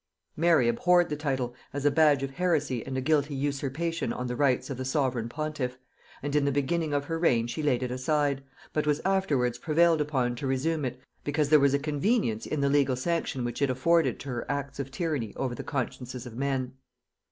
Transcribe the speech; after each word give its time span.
Mary 0.35 0.67
abhorred 0.67 1.09
the 1.09 1.15
title, 1.15 1.53
as 1.73 1.85
a 1.85 1.91
badge 1.91 2.23
of 2.23 2.31
heresy 2.31 2.83
and 2.87 2.97
a 2.97 3.01
guilty 3.01 3.35
usurpation 3.35 4.11
on 4.11 4.25
the 4.25 4.35
rights 4.35 4.71
of 4.71 4.77
the 4.77 4.83
sovereign 4.83 5.29
pontiff, 5.29 5.77
and 6.23 6.35
in 6.35 6.43
the 6.43 6.51
beginning 6.51 6.91
of 6.91 7.05
her 7.05 7.19
reign 7.19 7.45
she 7.45 7.61
laid 7.61 7.83
it 7.83 7.91
aside, 7.91 8.41
but 8.73 8.87
was 8.87 8.99
afterwards 9.05 9.59
prevailed 9.59 10.01
upon 10.01 10.35
to 10.35 10.47
resume 10.47 10.85
it, 10.85 10.99
because 11.23 11.49
there 11.49 11.59
was 11.59 11.75
a 11.75 11.77
convenience 11.77 12.47
in 12.47 12.61
the 12.61 12.67
legal 12.69 12.95
sanction 12.95 13.45
which 13.45 13.61
it 13.61 13.69
afforded 13.69 14.19
to 14.19 14.29
her 14.29 14.43
acts 14.51 14.79
of 14.79 14.89
tyranny 14.89 15.35
over 15.35 15.53
the 15.53 15.61
consciences 15.63 16.25
of 16.25 16.35
men. 16.35 16.71